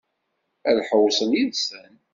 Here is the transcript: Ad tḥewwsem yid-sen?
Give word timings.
Ad 0.69 0.75
tḥewwsem 0.79 1.31
yid-sen? 1.37 1.93